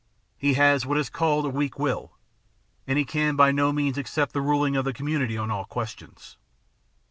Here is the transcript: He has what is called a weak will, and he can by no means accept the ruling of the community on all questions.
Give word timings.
He 0.35 0.55
has 0.55 0.83
what 0.83 0.97
is 0.97 1.11
called 1.11 1.45
a 1.45 1.49
weak 1.49 1.77
will, 1.77 2.13
and 2.87 2.97
he 2.97 3.05
can 3.05 3.35
by 3.35 3.51
no 3.51 3.71
means 3.71 3.99
accept 3.99 4.33
the 4.33 4.41
ruling 4.41 4.75
of 4.75 4.83
the 4.83 4.93
community 4.93 5.37
on 5.37 5.51
all 5.51 5.65
questions. 5.65 6.37